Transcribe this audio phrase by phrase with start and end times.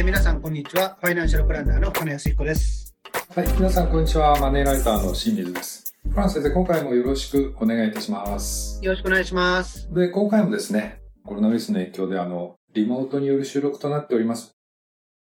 [0.00, 0.96] えー、皆さん、こんにちは。
[0.98, 2.96] ファイナンシャルプランナーの金康彦です。
[3.36, 4.34] はい、皆さん、こんにちは。
[4.40, 5.94] マネーライターの清水です。
[6.08, 8.82] フラン先生、今回もよろしくお願いいたします。
[8.82, 9.92] よろしくお願いします。
[9.92, 14.52] で、今回もですね、コロナウイルスの影響で、あの、リモートによる収録となっております。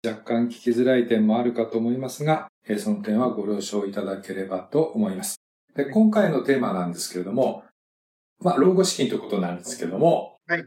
[0.08, 5.42] 若干聞きづらい点もあるかと思いますが、えその点はご了承いただければと思います。
[5.76, 7.66] で、今回のテーマなんですけれども、
[8.40, 10.66] まあ、老後資金ということなんですけれども、はい。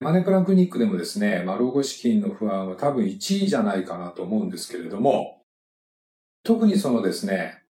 [0.00, 5.42] マネープランクリニックでもですね、まあ、老後資金の不安は多分1位じゃないかなと思うんですけれども、
[6.44, 7.62] 特にそのですね、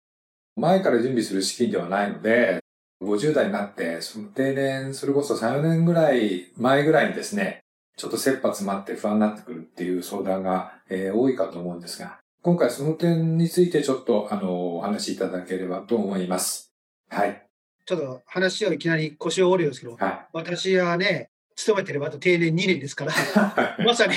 [0.56, 2.60] 前から準備する資金ではないので、
[3.02, 7.60] 50代になって、その定年、それこそ3、4年ぐらい前ぐらいにですね、
[7.96, 16.72] ちょっと切羽詰まって不安になってくるっていう相談が、えー、多いかと思うんですが、今回その点についてちょっと、あの、お話しいただければと思います。
[17.08, 17.46] はい。
[17.84, 23.12] ちょっと話をいきなり腰を折るんですけど、はい、私はね、勤めてればと定年2年ですから、
[23.84, 24.14] まさに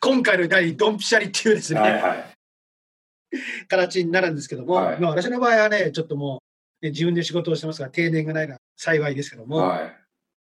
[0.00, 2.36] 今回の第にドンピシャリっていうですね、はいはい、
[3.68, 6.42] 形になるんですけども、はい、まあ私の場合はね、ちょっとも
[6.82, 9.96] う、ね、自分で仕事をしてますから定年がないのは幸いですけども、はい、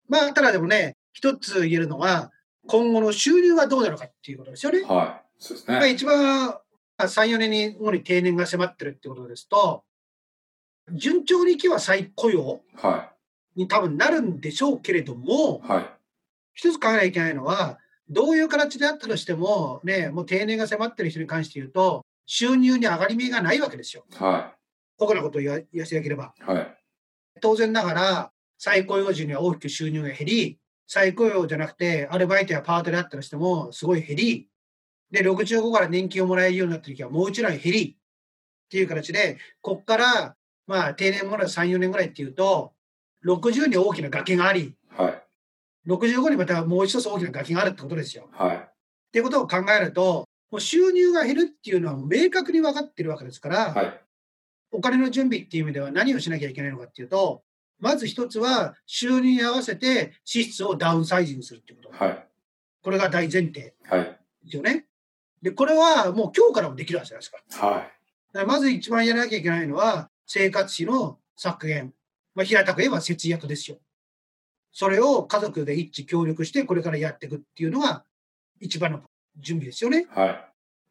[0.08, 2.30] まあただでもね、一つ言えるのは、
[2.68, 4.82] 今後の収入はどうなのかっていうことですよね。
[4.82, 5.28] はい。
[5.38, 5.76] そうですね。
[5.76, 6.58] まあ、一番
[6.98, 9.82] 3、4年に後に定年が迫ってるってことですと、
[10.92, 12.60] 順調にいけば再雇用
[13.56, 15.97] に多分なるんでしょうけれども、はい、
[16.58, 17.78] 一つ考えなきゃいけないのは、
[18.08, 24.04] どういう形であったとしても、ね、もう定年が迫ってる人に関して言うと、収入に上がり目がないわけですよ。
[24.16, 24.58] はい。
[24.98, 26.34] こなことを言わせていただければ。
[26.40, 26.78] はい。
[27.40, 34.48] 当然ながら、再雇用時には大きく収入が減り、再雇用じゃなくて、アルバイトやパートであったとしても、すごい減り、
[35.12, 42.72] で、65から年金をもらえるようになった時は、もう一段減り、っていう形で、こっから、まあ、定年もらう3、4年ぐらいっていうと、
[43.24, 45.27] 60に大きな崖があり、はい。
[45.88, 48.28] 65にまたもう一つ大きな崖があるってことですよ。
[48.32, 48.56] はい。
[48.56, 48.60] っ
[49.10, 54.00] ていうことを考えると、もう収入が減るっていうのは明確に分かってるわけですから、はい、
[54.70, 57.42] お金の準備っていう意味では何をしなきゃいけないのかっていうと、
[57.80, 62.04] まず一つは収入に合わせて支出をダウンサイジングするっていうこと。
[62.04, 62.26] はい、
[62.82, 63.74] これが大前提で
[64.48, 64.70] すよね。
[64.70, 64.84] はい、
[65.42, 67.68] で、これはもう今日からもできるはずですから。
[67.68, 67.92] はい、だか
[68.32, 71.94] らまず一番やらなきゃいけないのは生活費の削減。
[72.34, 73.78] まあ、平たく言えば節約ですよ。
[74.72, 78.04] それを家族で一致協力してこれからやっていくっていうのが
[78.60, 79.02] 一番の
[79.36, 80.06] 準備ですよね。
[80.10, 80.26] は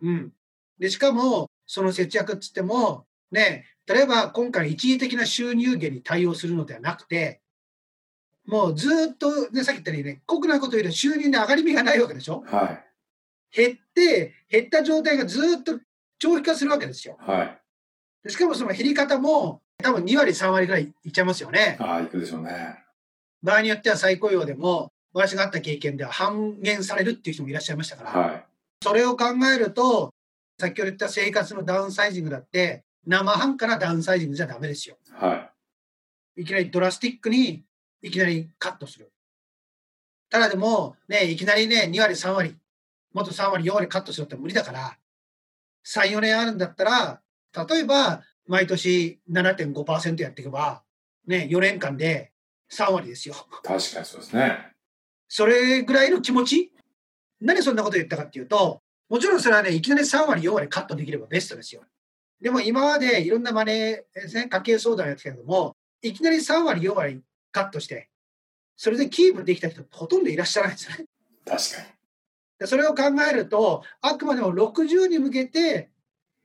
[0.01, 0.05] い。
[0.05, 0.33] うん。
[0.79, 7.41] で、しかも、その節約っつっても、ね、例えば今回一時的な収入源に対応するのではなくて、
[8.45, 12.43] もうずっと、ね、さっき言ったようにね、酷なこと言うと収入に上がり目がないわけでしょ？
[12.47, 12.81] は
[13.53, 13.55] い。
[13.55, 15.79] 減って、減った状態がずっと
[16.19, 17.17] 長期化するわけですよ。
[17.19, 17.61] はい。
[18.23, 21.77] でしかもその減り方も、多分2割、3割ぐらいいっちゃいますよね。
[21.79, 22.83] ああ、いくでしょうね。
[23.43, 28.45] 場合によっては再雇用でも、私があった経験では半減されるっていう人もいらっしゃいましたから、はい、
[28.83, 30.13] それを考えると、
[30.59, 34.97] 先ほど言った生活のダウンサイジングだって、生半可なダウンサイジングじゃダメですよ。
[35.11, 35.51] は
[36.35, 36.41] い。
[36.41, 37.63] いきなりドラスティックに、
[38.01, 39.11] いきなりカットする。
[40.29, 42.55] ただでも、ね、いきなりね、2割、3割、
[43.13, 44.97] もっと3割、4割カットするって無理だから、
[45.85, 47.21] 3、4年あるんだったら、
[47.67, 50.83] 例えば、毎年7.5%やっていけば、
[51.25, 52.31] ね、4年間で
[52.71, 53.35] 3割ですよ。
[53.63, 54.73] 確かにそうですね。
[55.27, 56.71] それぐらいの気持ち？
[57.41, 61.83] 何そんなこと言ったかっていうと、もちろんそれはね、いきなり3割、4割カットできればベストですよ。
[62.41, 68.09] でも今までいろんなマネーね、家計相談やってたけども、いきなり3割、4割カットして、
[68.75, 71.05] それでキープできた人ほとんどいらっしゃらないですよね。
[71.45, 71.81] 確か
[72.61, 72.67] に。
[72.67, 75.89] それを考えると、あくまでも60に向けて、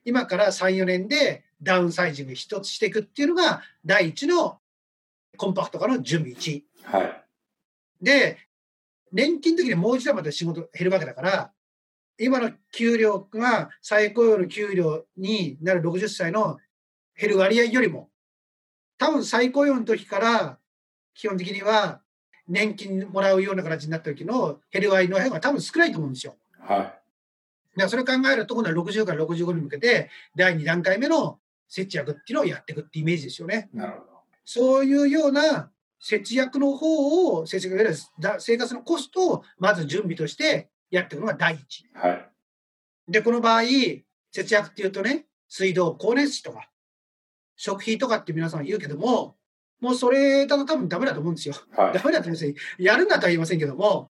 [0.04, 4.58] 今から3、4年でダウンサイジング一つしていくっていうのが、第一の
[5.37, 6.62] コンパクト化の準備1。
[6.84, 7.25] はい。
[8.00, 8.38] で、
[9.12, 11.53] 年金の時にもう一度また仕事減るわけだから、
[12.19, 16.59] 今の給料が最高用の給料になる60歳の
[17.19, 18.10] 減る割合よりも、
[18.98, 20.59] 多分最高用の時から
[21.15, 22.00] 基本的には
[22.47, 26.37] 年金もらうような形になった時の減る割合の方が多分少ないと思うんですよ。
[26.61, 26.78] はい。
[26.78, 26.93] だか
[27.76, 33.70] らそれを考えると、今度は60から65に向けて、第2段階目の節約っていうのをやっていくってイメージですよね。
[33.73, 34.12] なるほど。
[34.44, 37.94] そういうような節約の方を、節約
[38.40, 41.86] 生活のコストをまず準備としてやっていくのが第一。
[41.94, 42.28] はい。
[43.08, 43.62] で、この場合、
[44.32, 46.70] 節約っていうとね、水道、光熱費とか、
[47.56, 49.36] 食費とかって皆さん言うけども、
[49.80, 51.54] もうそれだと多分ダメだと思うんですよ。
[51.76, 52.54] はい、ダメだと思うんですよ。
[52.78, 54.10] やるんだとは言いませんけども、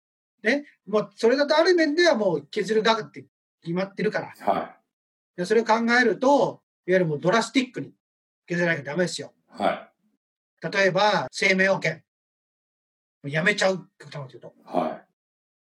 [0.44, 3.26] ね、もうそれだとある面ではもう削る額って
[3.62, 4.54] 決まってるから。
[4.54, 4.76] は
[5.36, 5.40] い。
[5.40, 7.94] でそれを考えると、いわゆるもうドラスティックに
[8.48, 9.34] 削らなきゃダメですよ。
[9.50, 9.95] はい。
[10.70, 12.00] 例えば、生命保険。
[13.24, 14.54] やめちゃう、極端と言うと。
[14.66, 15.06] はい。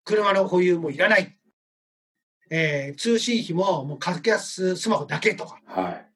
[0.04, 1.36] 車の保有もいらない。
[2.50, 6.06] えー、通信費ももう格安スマホだけとか、はい、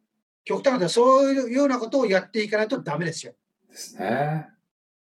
[0.44, 3.34] 極端なそういうようなことをやっていかないとダメですよ。
[3.70, 4.48] ですね。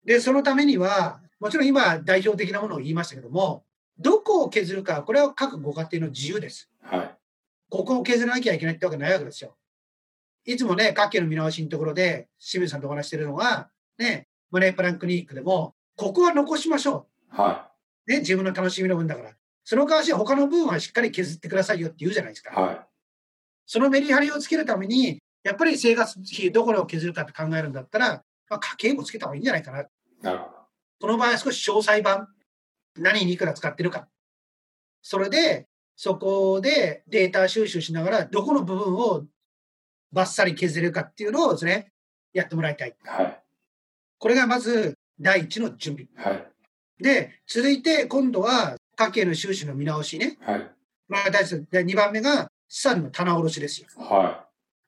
[0.05, 3.65] で、そのためには、もちろん今代表的なものを言いましたけども、
[3.97, 6.69] どこを削るか、これは各ご家庭の自由です。
[6.81, 7.17] はい。
[7.69, 9.57] ここを削らなきゃいけないってわけないわけですよ。
[10.45, 17.35] いつもね、家計の見直しのところで、清水さんとお話してるのが、ね、マネープランクリニックでも、ここは残しましょう。
[17.41, 17.69] は
[18.07, 18.11] い。
[18.13, 19.31] ね、自分の楽しみの分だから。
[19.63, 22.59] その代わし他の部分はしっかり削ってくださいよって言うじゃないですか。
[22.59, 22.81] はい。
[23.65, 29.85] そのメリハリをつけるために、やっぱり生活費どこを削るかって考えるんだったら、まあ、家計簿つけた方がいいんじゃないかな。
[30.21, 30.51] なるほど。
[31.01, 32.27] この場合は少し詳細版。
[32.95, 34.07] 何にいくら使ってるか。
[35.01, 39.25] それで、そこでデータ収集しながら、どこの部分を
[40.11, 41.91] バッサリ削れるかっていうのをですね、
[42.33, 42.95] やってもらいたい。
[43.03, 43.42] はい。
[44.23, 46.07] これがまず第一の準備。
[46.15, 46.47] はい。
[47.03, 50.37] で、続いて今度は家計の収支の見直しね。
[50.39, 50.71] はい。
[51.09, 51.43] まあ、第
[51.83, 53.87] 2番目が資産の棚卸しですよ。
[53.97, 54.09] はい。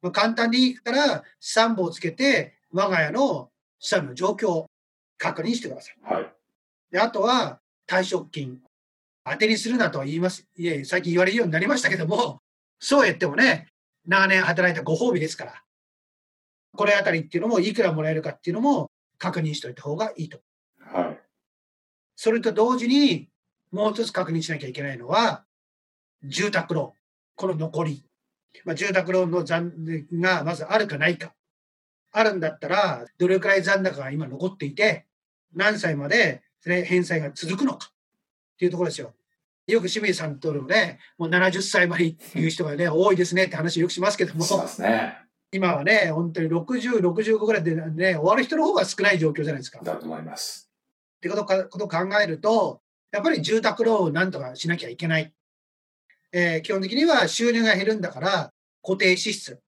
[0.02, 4.68] まあ、簡単に言ったら、3本をつけて、我が家の資産の状況を
[5.18, 6.14] 確認してください。
[6.14, 6.34] はい。
[6.90, 7.60] で、あとは、
[7.90, 8.62] 退職金、
[9.30, 10.48] 当てにするなとは言います。
[10.56, 12.40] いえ、最近言われるようになりましたけども、
[12.80, 13.68] そうやってもね、
[14.08, 15.62] 長年働いたご褒美ですから、
[16.78, 20.40] これあたりっていうのもいくらもらえるかっていうのも確認しておいた方がいいと。
[20.80, 21.20] はい。
[22.16, 23.30] それと同時に、
[23.72, 25.46] もう一つ確認しなきゃいけないのは、
[26.24, 26.92] 住宅ローン。
[27.36, 28.06] この残り。
[28.64, 29.74] まあ、住宅ローンの残
[30.14, 31.34] がまずあるかないか。
[32.12, 35.06] あるんだったら、どれくらい残高が今残っていて、
[35.54, 39.14] 何歳まで返済が続くのかっていうところですよ。
[39.68, 44.46] よく清水さんとのね、もう70歳までいう人がね、多いですねって話よくしますけども。
[44.80, 45.18] ね、
[45.56, 49.80] 今はね、本当に60、65ぐらいでね、終わる人の方が少ない状況じゃないですか。
[49.82, 50.70] だと思います。
[51.16, 52.82] ってことかことを考えると、
[53.14, 55.34] やっぱり住宅ローンをなんとかしなきゃいけない。
[56.34, 58.52] えー、基本的には収入が減るんだから、
[58.84, 59.62] 固定支出。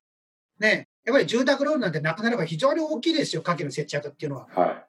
[0.59, 0.89] ね。
[1.05, 4.47] やっぱり住宅ローンなんてなくなれば非常に大きいですよ、家計の節約っていうのは。
[4.53, 4.85] は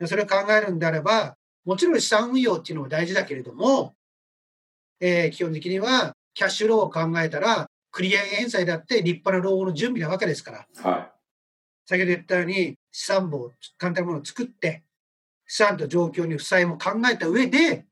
[0.00, 0.06] い。
[0.08, 3.94] それを考えるんであれば、もちろん資産運用っていうのも大事だけれども、
[4.98, 10.90] えー、基本的にはキャッシュローを考えたら、繰り上げ返済だって立派な老後の準備なわけですから。
[10.90, 11.10] はい。
[11.86, 14.82] 先ほど言ったように、資産簿、簡単なものを作って、
[15.46, 17.86] 資産と状況に負債も考えた上で、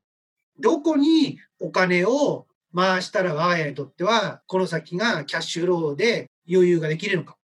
[0.59, 7.37] どこにお金を回したら我が家にとっては、この先がキャッシュローで余裕ができるのか。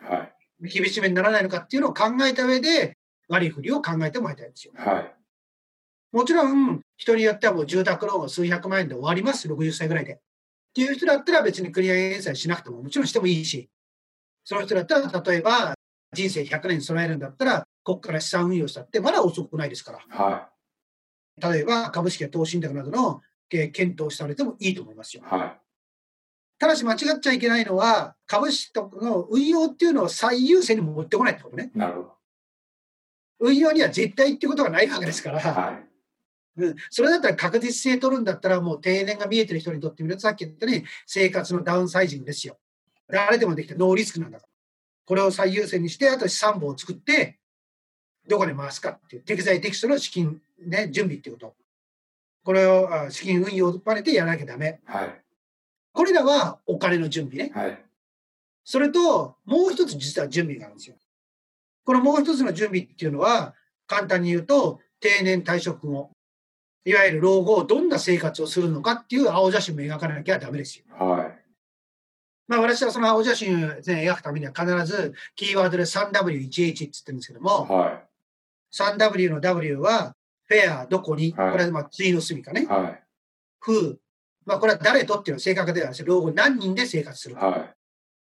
[0.00, 0.28] は
[0.62, 0.68] い。
[0.68, 2.96] 厳しめにならないのかっていうのを考えた上で、
[3.28, 4.72] 割り振りを考えてもらいたいんですよ。
[4.76, 5.14] はい。
[6.10, 10.20] もちろん、人によってはもう住宅ローン数百万円で終わります、60歳ぐらいで。
[10.72, 13.68] っていう人だったら別に繰り上げ返済しなくてももちろんしてもいいし、
[14.42, 15.74] その人だったら例えば
[16.14, 19.98] 人生100年備えるんだったら、ここから資産運用したってまだ遅くないですから。
[20.08, 20.48] は
[21.40, 21.52] い。
[21.54, 25.22] 例えば株式や投資信託などの検討されてもいいと思いますよ。
[25.26, 25.58] はい。
[26.58, 31.70] ただし間違っちゃいけないのは、株式とかの運用っていうのを最優先に持ってこないってことね。
[31.74, 32.12] なるほど。
[33.40, 35.91] 運用には絶対っていうことがないわけですから、はい。
[36.56, 42.58] うん、それだったら確実性取るんだったら、もう定年が見えてる人にとってみると、さっき言ったように生活のダウンサイジングですよ。
[43.08, 44.48] 誰でもできてノーリスクなんだから。
[45.04, 47.38] これを最優先にして、あと資産簿を作って、
[48.28, 51.54] どこで回すかっていう、適材適所の資金、ね、準備っていうこと。
[52.44, 54.80] これを資金運用を兼ねてやらなきゃダメ。
[54.84, 55.22] はい。
[55.92, 57.52] これらはお金の準備ね。
[57.54, 57.84] はい。
[58.64, 60.96] それと、もう一つ実は準備があるんですよ。
[61.84, 63.54] このもう一つの準備っていうのは、
[63.86, 66.12] 簡単に言うと、定年退職後、
[66.84, 70.84] いわゆる老後、どんな生活をするのかっていう青写真も描かなきゃダメですよ。
[70.98, 71.42] はい。
[72.48, 78.04] まあ私はその青写真を、ね、描くためには必ずキーワードで 3W11 って言ってるんですけども、はい。
[78.74, 82.66] 3W の W は、フェア、どこに、はい、これはまあ次の住かね。
[82.66, 83.02] はい。
[84.44, 87.46] まあこれは誰とっていうのは正確ではないです老後何人で生活するか。
[87.46, 87.70] はい。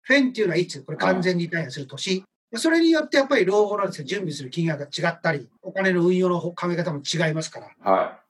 [0.02, 2.24] フェンっていうのはいつ、これ完全にリタイアする年。
[2.52, 7.70] はい、それによってやっぱり老後の、準備する金額が違ったり、お金の運用の考え方も違いますから。
[7.90, 8.23] はい。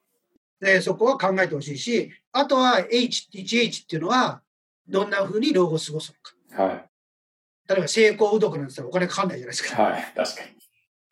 [0.61, 4.43] で、そこは考えてほしいし、あとは H、1H っていうのは、
[4.89, 6.15] どんなふうに老後を過ごす
[6.51, 6.63] のか。
[6.63, 6.91] はい。
[7.69, 9.83] 例えば成功うどくなんて言ったらお金かかんないじゃないですか。
[9.83, 10.49] はい、確かに。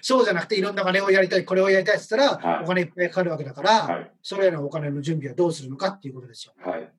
[0.04, 6.54] そうじゃなくて、いろんな金をやりたい、これをやりたいって言ったら、お金いっぱいかかるわけだから、はい、それらのお金の準備はどうするのかっていうことですよ。
[6.58, 6.92] はい。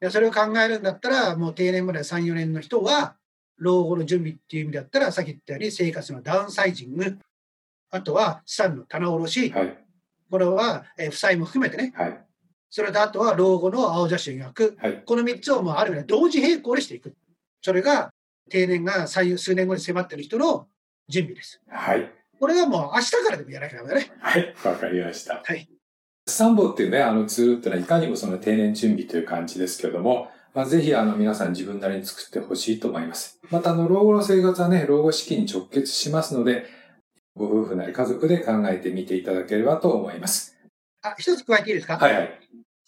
[0.00, 3.16] でそれを考えるんだったら、もう定年まで3、4年の人は、
[3.56, 7.18] 老後の準備っていう意味だったら、さっき言ったように生活のダウンサイジング、
[7.90, 9.78] あとは資産の棚卸し、はい、
[10.30, 12.20] これは、えー、負債も含めてね、はい、
[12.70, 17.14] それとあとは老後の青写真を描く、はい、この3つをもうある意味で同時並行でしていく。
[17.62, 18.10] それが
[18.50, 20.66] 定年が数年後に迫っている人の
[21.08, 21.60] 準備です。
[21.68, 22.10] はい。
[22.38, 24.12] これはもう明日からでもやらなきゃダメだね。
[24.20, 25.42] はい、わかりました。
[25.44, 25.68] はい。
[26.26, 33.40] サンボっていうね、あのツールってのは、いかにもその定年準備という感じですけども、まあ、ぜひ、あの、皆さん自分なりに作ってほしいと思います。
[33.50, 36.66] また、あの、老後の生活はね、老後資金に直結しますので、
[37.38, 40.58] ご夫婦なり家族で考えてみていただければと思います。
[41.02, 41.96] あ、一つ加えていいですか？
[41.96, 42.40] はいはい。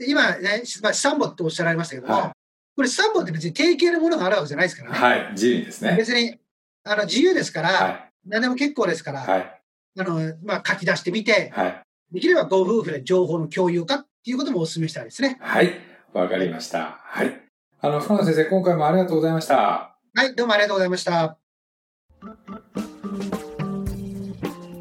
[0.07, 2.31] 今ね、まあ、サンボっておっしゃられましたけども、はい、
[2.77, 4.99] これサンボって別に定型のものがあるわけじゃないですからね。
[4.99, 5.95] はい、自由ですね。
[5.97, 6.39] 別に、
[6.85, 9.61] あの、自由ですから、はい、何でも結構ですから、はい、
[9.99, 15.37] あの、まあ、書き出してみて、はい、できればご夫婦で情報の共有化っていうこともお勧めしたいですね。
[15.41, 15.73] はい、
[16.13, 16.99] わかりました。
[17.03, 17.41] はい。
[17.83, 19.97] あの、深野先生、今回もありがとうございました。
[20.15, 21.37] はい、どうもありがとうございました。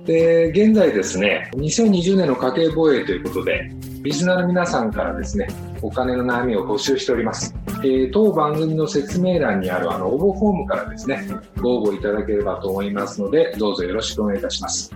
[0.10, 3.70] で、現在ですね、2020年の家計防衛ということで、
[4.02, 5.48] リスナーの皆さんからですね、
[5.84, 7.54] お金の悩みを募集しております。
[7.84, 11.28] えー、当番組の説明欄にあるあの応募フォームからですね、
[11.62, 14.92] ご応募いただければと思いますので、どうぞよろしくお願いいたします。